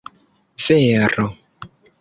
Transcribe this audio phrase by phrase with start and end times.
[0.63, 1.29] vero